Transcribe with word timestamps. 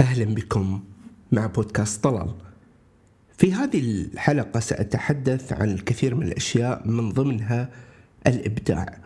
أهلا 0.00 0.34
بكم 0.34 0.80
مع 1.32 1.46
بودكاست 1.46 2.04
طلال. 2.04 2.30
في 3.38 3.52
هذه 3.52 3.80
الحلقة 3.80 4.60
سأتحدث 4.60 5.52
عن 5.52 5.70
الكثير 5.70 6.14
من 6.14 6.26
الأشياء 6.26 6.88
من 6.88 7.12
ضمنها 7.12 7.68
الإبداع. 8.26 8.98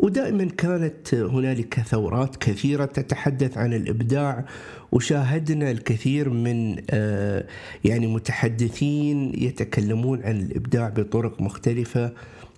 ودائما 0.00 0.44
كانت 0.44 1.14
هنالك 1.14 1.80
ثورات 1.80 2.36
كثيرة 2.36 2.84
تتحدث 2.84 3.58
عن 3.58 3.74
الإبداع 3.74 4.44
وشاهدنا 4.92 5.70
الكثير 5.70 6.30
من 6.30 6.76
آه، 6.90 7.44
يعني 7.84 8.06
متحدثين 8.06 9.32
يتكلمون 9.34 10.22
عن 10.22 10.36
الإبداع 10.36 10.88
بطرق 10.88 11.40
مختلفة. 11.40 12.12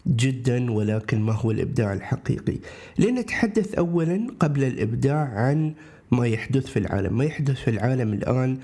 جدا 0.06 0.72
ولكن 0.72 1.20
ما 1.20 1.32
هو 1.32 1.50
الإبداع 1.50 1.92
الحقيقي. 1.92 2.56
لنتحدث 2.98 3.74
أولا 3.74 4.26
قبل 4.40 4.64
الإبداع 4.64 5.16
عن 5.16 5.72
ما 6.10 6.26
يحدث 6.26 6.66
في 6.66 6.78
العالم. 6.78 7.18
ما 7.18 7.24
يحدث 7.24 7.56
في 7.56 7.70
العالم 7.70 8.12
الآن 8.12 8.58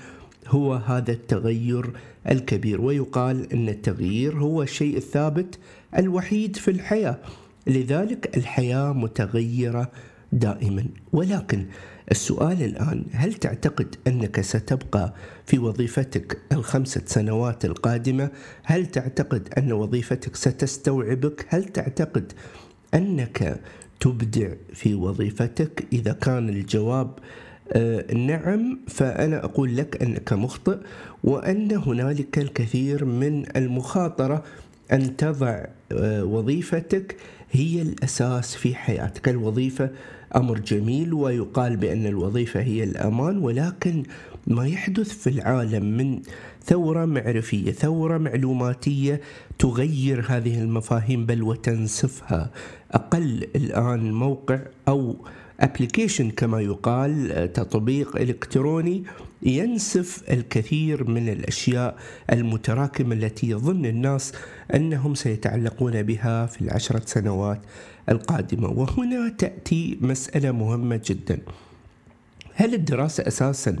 هو 0.47 0.73
هذا 0.73 1.11
التغير 1.11 1.89
الكبير 2.29 2.81
ويقال 2.81 3.53
إن 3.53 3.69
التغيير 3.69 4.37
هو 4.37 4.63
الشيء 4.63 4.97
الثابت 4.97 5.59
الوحيد 5.97 6.55
في 6.55 6.71
الحياة. 6.71 7.17
لذلك 7.67 8.37
الحياة 8.37 8.93
متغيرة 8.93 9.91
دائما 10.31 10.85
ولكن 11.13 11.65
السؤال 12.11 12.63
الآن 12.63 13.05
هل 13.11 13.33
تعتقد 13.33 13.95
أنك 14.07 14.41
ستبقى 14.41 15.13
في 15.45 15.59
وظيفتك 15.59 16.37
الخمسة 16.51 17.01
سنوات 17.05 17.65
القادمة؟ 17.65 18.29
هل 18.63 18.85
تعتقد 18.85 19.49
أن 19.57 19.71
وظيفتك 19.71 20.35
ستستوعبك؟ 20.35 21.45
هل 21.49 21.63
تعتقد 21.63 22.33
أنك 22.93 23.61
تبدع 23.99 24.49
في 24.73 24.93
وظيفتك؟ 24.93 25.85
إذا 25.93 26.13
كان 26.13 26.49
الجواب 26.49 27.19
آه، 27.73 28.13
نعم 28.13 28.79
فأنا 28.87 29.45
أقول 29.45 29.77
لك 29.77 30.03
أنك 30.03 30.33
مخطئ 30.33 30.77
وأن 31.23 31.71
هنالك 31.71 32.37
الكثير 32.37 33.05
من 33.05 33.57
المخاطرة 33.57 34.43
أن 34.91 35.17
تضع 35.17 35.65
آه، 35.91 36.23
وظيفتك 36.23 37.15
هي 37.51 37.81
الأساس 37.81 38.55
في 38.55 38.75
حياتك 38.75 39.29
الوظيفة 39.29 39.89
أمر 40.35 40.59
جميل 40.59 41.13
ويقال 41.13 41.77
بأن 41.77 42.05
الوظيفة 42.05 42.61
هي 42.61 42.83
الأمان 42.83 43.37
ولكن 43.37 44.03
ما 44.47 44.67
يحدث 44.67 45.09
في 45.09 45.29
العالم 45.29 45.97
من 45.97 46.21
ثورة 46.63 47.05
معرفية 47.05 47.71
ثورة 47.71 48.17
معلوماتية 48.17 49.21
تغير 49.59 50.25
هذه 50.27 50.61
المفاهيم 50.61 51.25
بل 51.25 51.43
وتنسفها. 51.43 52.51
أقل 52.91 53.47
الآن 53.55 54.13
موقع 54.13 54.59
أو 54.87 55.15
ابلكيشن 55.59 56.31
كما 56.31 56.61
يقال 56.61 57.53
تطبيق 57.53 58.15
إلكتروني 58.17 59.03
ينسف 59.41 60.23
الكثير 60.29 61.09
من 61.09 61.29
الأشياء 61.29 61.97
المتراكمة 62.31 63.15
التي 63.15 63.49
يظن 63.49 63.85
الناس 63.85 64.33
أنهم 64.75 65.15
سيتعلقون 65.15 66.03
بها 66.03 66.45
في 66.45 66.61
العشرة 66.61 67.01
سنوات 67.05 67.61
القادمة. 68.09 68.69
وهنا 68.69 69.29
تأتي 69.29 69.97
مسألة 70.01 70.51
مهمة 70.51 71.01
جدا. 71.05 71.39
هل 72.53 72.73
الدراسة 72.73 73.27
أساسا 73.27 73.75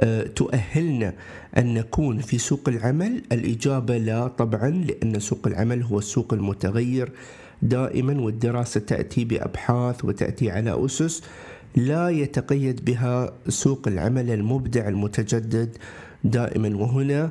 آه، 0.00 0.22
تؤهلنا 0.22 1.14
أن 1.58 1.74
نكون 1.74 2.18
في 2.18 2.38
سوق 2.38 2.68
العمل؟ 2.68 3.22
الإجابة 3.32 3.98
لا 3.98 4.28
طبعا 4.28 4.70
لأن 4.70 5.20
سوق 5.20 5.46
العمل 5.46 5.82
هو 5.82 5.98
السوق 5.98 6.32
المتغير. 6.34 7.12
دائما 7.64 8.20
والدراسة 8.20 8.80
تأتي 8.80 9.24
بأبحاث 9.24 10.04
وتأتي 10.04 10.50
على 10.50 10.84
أسس 10.84 11.22
لا 11.76 12.08
يتقيد 12.08 12.84
بها 12.84 13.32
سوق 13.48 13.88
العمل 13.88 14.30
المبدع 14.30 14.88
المتجدد 14.88 15.76
دائما. 16.24 16.76
وهنا 16.76 17.30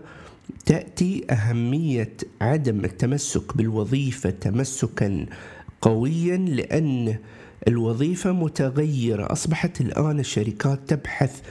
تأتي 0.66 1.26
أهمية 1.32 2.14
عدم 2.42 2.86
التمسك 2.86 3.58
بالوظيفة 3.58 4.30
تمسكا 4.30 5.26
قويا 5.82 6.38
لأن 6.38 7.16
الوظيفة 7.68 8.32
متغيرة. 8.32 9.32
أصبحت 9.32 9.82
الآن 9.82 10.20
الشركات 10.20 10.80
تبحث 10.88 11.42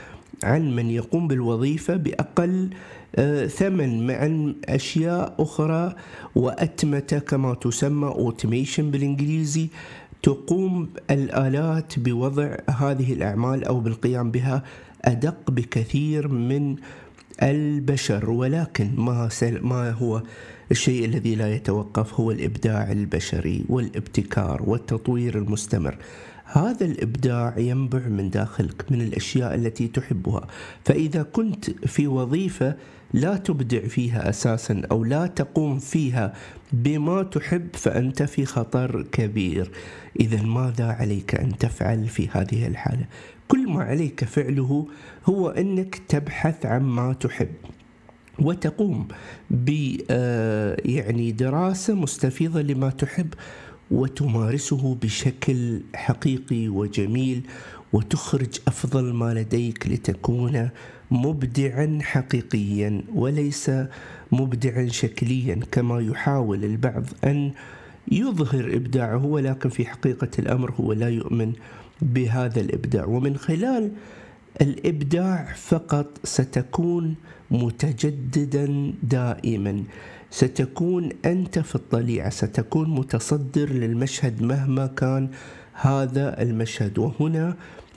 عن 0.43 0.75
من 0.75 0.89
يقوم 0.89 1.27
بالوظيفة 1.27 1.95
بأقل 1.95 2.69
آه، 3.15 3.47
ثمن 3.47 4.07
مع 4.07 4.51
أشياء 4.75 5.35
أخرى 5.39 5.95
وأتمتة 6.35 7.19
كما 7.19 7.53
تسمى 7.53 8.07
أوتوميشن 8.07 8.91
بالإنجليزي. 8.91 9.69
تقوم 10.23 10.89
الآلات 11.11 11.99
بوضع 11.99 12.55
هذه 12.69 13.13
الأعمال 13.13 13.63
أو 13.63 13.79
بالقيام 13.79 14.31
بها 14.31 14.63
أدق 15.05 15.51
بكثير 15.51 16.27
من 16.27 16.75
البشر 17.43 18.29
ولكن 18.29 18.95
ما 18.95 19.29
ما 19.61 19.91
هو 19.91 20.23
الشيء 20.71 21.05
الذي 21.05 21.35
لا 21.35 21.55
يتوقف 21.55 22.19
هو 22.19 22.31
الإبداع 22.31 22.91
البشري 22.91 23.65
والابتكار 23.69 24.63
والتطوير 24.65 25.37
المستمر. 25.37 25.97
هذا 26.53 26.85
الإبداع 26.85 27.57
ينبع 27.57 27.99
من 27.99 28.29
داخلك 28.29 28.91
من 28.91 29.01
الأشياء 29.01 29.55
التي 29.55 29.87
تحبها. 29.87 30.47
فإذا 30.85 31.23
كنت 31.23 31.69
في 31.69 32.07
وظيفة 32.07 32.75
لا 33.13 33.37
تبدع 33.37 33.87
فيها 33.87 34.29
أساسا 34.29 34.81
أو 34.91 35.03
لا 35.03 35.27
تقوم 35.27 35.79
فيها 35.79 36.33
بما 36.73 37.23
تحب 37.23 37.67
فأنت 37.73 38.23
في 38.23 38.45
خطر 38.45 39.05
كبير. 39.11 39.71
اذا 40.19 40.41
ماذا 40.41 40.85
عليك 40.85 41.35
أن 41.35 41.57
تفعل 41.57 42.07
في 42.07 42.29
هذه 42.31 42.67
الحالة؟ 42.67 43.05
كل 43.47 43.69
ما 43.69 43.83
عليك 43.83 44.23
فعله 44.23 44.87
هو 45.25 45.49
أنك 45.49 45.95
تبحث 46.07 46.65
عن 46.65 46.81
ما 46.81 47.13
تحب 47.13 47.51
وتقوم 48.39 49.07
ب 49.49 49.97
آه، 50.09 50.77
يعني 50.85 51.31
دراسة 51.31 51.93
مستفيضة 51.93 52.61
لما 52.61 52.89
تحب 52.89 53.33
وتمارسه 53.91 54.95
بشكل 55.01 55.81
حقيقي 55.95 56.67
وجميل 56.67 57.41
وتخرج 57.93 58.59
أفضل 58.67 59.13
ما 59.13 59.33
لديك 59.33 59.87
لتكون 59.87 60.69
مبدعا 61.11 61.99
حقيقيا 62.01 63.01
وليس 63.15 63.71
مبدعا 64.31 64.87
شكليا 64.87 65.59
كما 65.71 65.99
يحاول 65.99 66.65
البعض 66.65 67.03
أن 67.23 67.51
يظهر 68.11 68.75
إبداعه 68.75 69.25
ولكن 69.25 69.69
في 69.69 69.85
حقيقة 69.85 70.29
الأمر 70.39 70.71
هو 70.71 70.93
لا 70.93 71.09
يؤمن 71.09 71.53
بهذا 72.01 72.61
الإبداع. 72.61 73.05
ومن 73.05 73.37
خلال 73.37 73.91
الإبداع 74.61 75.53
فقط 75.55 76.07
ستكون 76.23 77.15
متجددا 77.51 78.93
دائما. 79.03 79.83
ستكون 80.29 81.09
أنت 81.25 81.59
في 81.59 81.75
الطليعة 81.75 82.29
ستكون 82.29 82.89
متصدر 82.89 83.69
للمشهد 83.69 84.41
مهما 84.41 84.87
كان 84.87 85.29
هذا 85.73 86.41
المشهد. 86.41 86.97
وهنا 86.97 87.55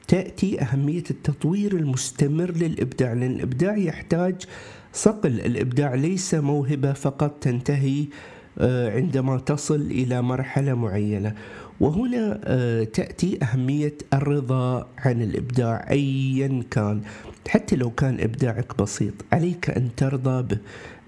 تأتي 0.09 0.63
أهمية 0.63 1.05
التطوير 1.11 1.77
المستمر 1.77 2.51
للإبداع 2.51 3.13
لأن 3.13 3.31
الإبداع 3.31 3.77
يحتاج 3.77 4.35
صقل. 4.93 5.41
الإبداع 5.41 5.95
ليس 5.95 6.35
موهبة 6.35 6.93
فقط 6.93 7.31
تنتهي 7.41 8.05
آه، 8.59 8.97
عندما 8.97 9.39
تصل 9.39 9.81
إلى 9.81 10.23
مرحلة 10.23 10.75
معينة. 10.75 11.35
وهنا 11.81 12.41
آه، 12.45 12.85
تأتي 12.85 13.39
أهمية 13.43 13.95
الرضا 14.15 14.89
عن 14.99 15.23
الإبداع 15.23 15.91
ايا 15.91 16.63
كان. 16.71 17.03
حتى 17.49 17.77
لو 17.77 17.91
كان 17.91 18.21
إبداعك 18.21 18.83
بسيط 18.83 19.15
عليك 19.33 19.71
أن 19.71 19.89
ترضى 19.97 20.43
به 20.43 20.59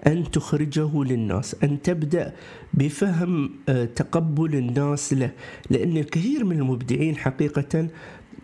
أن 0.07 0.31
تخرجه 0.31 1.03
للناس 1.03 1.55
أن 1.63 1.81
تبدأ 1.81 2.33
بفهم 2.73 3.51
آه، 3.69 3.85
تقبل 3.85 4.55
الناس 4.55 5.13
له. 5.13 5.31
لأن 5.69 5.97
الكثير 5.97 6.43
من 6.45 6.59
المبدعين 6.59 7.17
حقيقة 7.17 7.87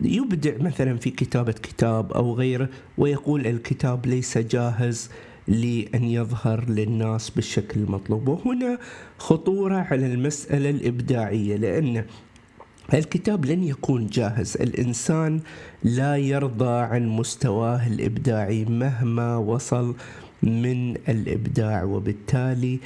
يبدع 0.00 0.52
مثلا 0.60 0.96
في 0.96 1.10
كتابة 1.10 1.52
كتاب 1.52 2.12
أو 2.12 2.34
غيره 2.34 2.68
ويقول 2.98 3.46
الكتاب 3.46 4.06
ليس 4.06 4.38
جاهز. 4.38 5.10
لأن 5.48 6.04
يظهر 6.04 6.70
للناس 6.70 7.30
بالشكل 7.30 7.80
المطلوب. 7.80 8.28
وهنا 8.28 8.78
خطورة 9.18 9.76
على 9.76 10.06
المسألة 10.06 10.70
الإبداعية 10.70 11.56
لأن 11.56 12.04
الكتاب 12.94 13.44
لن 13.44 13.64
يكون 13.64 14.06
جاهز. 14.06 14.56
الإنسان 14.56 15.40
لا 15.84 16.16
يرضى 16.16 16.78
عن 16.80 17.08
مستواه 17.08 17.86
الإبداعي 17.86 18.64
مهما 18.64 19.36
وصل 19.36 19.94
من 20.42 20.96
الإبداع. 20.96 21.84
وبالتالي 21.84 22.78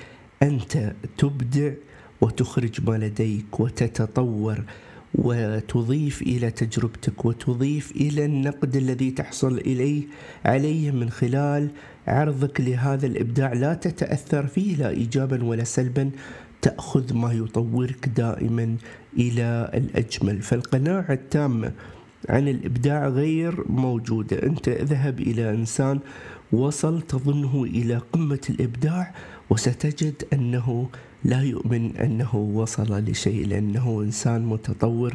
أنت 0.42 0.92
تبدع 1.18 1.72
وتخرج 2.20 2.90
ما 2.90 2.98
لديك 2.98 3.60
وتتطور. 3.60 4.64
وتضيف 5.14 6.22
إلى 6.22 6.50
تجربتك 6.50 7.24
وتضيف 7.24 7.90
إلى 7.90 8.24
النقد 8.24 8.76
الذي 8.76 9.10
تحصل 9.10 9.58
إليه 9.58 10.02
عليه 10.44 10.90
من 10.90 11.10
خلال 11.10 11.68
عرضك 12.06 12.60
لهذا 12.60 13.06
الإبداع. 13.06 13.52
لا 13.52 13.74
تتأثر 13.74 14.46
فيه 14.46 14.76
لا 14.76 14.90
ايجابا 14.90 15.44
ولا 15.44 15.64
سلبا. 15.64 16.10
تأخذ 16.62 17.14
ما 17.14 17.32
يطورك 17.32 18.08
دائما 18.08 18.76
إلى 19.18 19.70
الأجمل. 19.74 20.42
فالقناعة 20.42 21.12
التامة 21.12 21.72
عن 22.28 22.48
الإبداع 22.48 23.08
غير 23.08 23.64
موجودة 23.68 24.42
أنت 24.42 24.68
اذهب 24.68 25.20
إلى 25.20 25.50
إنسان 25.50 25.98
وصل 26.52 27.02
تظنه 27.02 27.64
إلى 27.64 28.00
قمة 28.12 28.40
الإبداع 28.50 29.14
وستجد 29.50 30.22
أنه 30.32 30.88
لا 31.24 31.42
يؤمن 31.42 31.96
أنه 31.96 32.36
وصل 32.36 33.04
لشيء 33.04 33.46
لأنه 33.46 34.02
إنسان 34.02 34.42
متطور 34.42 35.14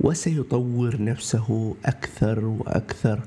وسيطور 0.00 1.02
نفسه 1.02 1.74
أكثر 1.84 2.44
وأكثر 2.44 3.20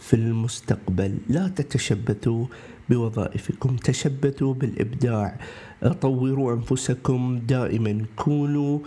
في 0.00 0.14
المستقبل. 0.14 1.18
لا 1.28 1.48
تتشبثوا 1.48 2.46
بوظائفكم 2.90 3.76
تشبثوا 3.76 4.54
بالإبداع. 4.54 5.36
طوروا 6.00 6.54
أنفسكم 6.54 7.40
دائما. 7.48 8.04
كونوا 8.16 8.78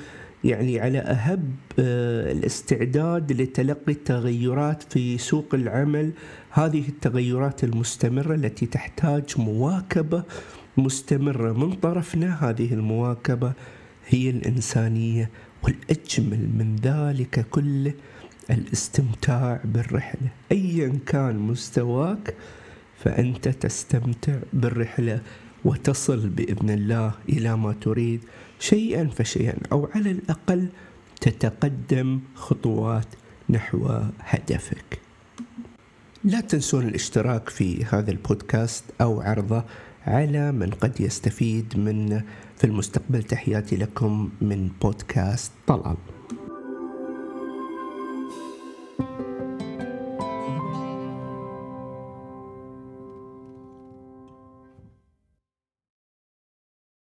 يعني 0.43 0.79
على 0.79 0.99
أهب 0.99 1.43
آه، 1.79 2.31
الاستعداد 2.31 3.41
لتلقي 3.41 3.91
التغيرات 3.91 4.83
في 4.83 5.17
سوق 5.17 5.45
العمل. 5.53 6.11
هذه 6.49 6.87
التغيرات 6.87 7.63
المستمرة 7.63 8.35
التي 8.35 8.65
تحتاج 8.65 9.23
مواكبة 9.37 10.23
مستمرة 10.77 11.53
من 11.53 11.73
طرفنا 11.73 12.49
هذه 12.49 12.73
المواكبة 12.73 13.53
هي 14.07 14.29
الإنسانية 14.29 15.29
والأجمل 15.63 16.49
من 16.57 16.75
ذلك 16.83 17.45
كله 17.49 17.93
الاستمتاع 18.49 19.61
بالرحلة 19.65 20.29
أيا 20.51 20.99
كان 21.05 21.35
مستواك 21.39 22.35
فأنت 23.03 23.47
تستمتع 23.47 24.35
بالرحلة 24.53 25.21
وتصل 25.65 26.29
بإذن 26.29 26.69
الله 26.69 27.11
إلى 27.29 27.57
ما 27.57 27.73
تريد 27.73 28.21
شيئا 28.59 29.05
فشيئا 29.05 29.57
أو 29.71 29.89
على 29.95 30.11
الأقل 30.11 30.67
تتقدم 31.21 32.19
خطوات 32.35 33.07
نحو 33.49 33.99
هدفك. 34.19 34.99
لا 36.23 36.41
تنسون 36.41 36.87
الاشتراك 36.87 37.49
في 37.49 37.85
هذا 37.85 38.11
البودكاست 38.11 38.83
أو 39.01 39.21
عرضه 39.21 39.63
على 40.07 40.51
من 40.51 40.69
قد 40.69 41.01
يستفيد 41.01 41.77
من 41.77 42.21
في 42.57 42.63
المستقبل 42.63 43.23
تحياتي 43.23 43.75
لكم 43.75 44.29
من 44.41 44.69
بودكاست 44.81 45.51
طلال. 45.67 45.97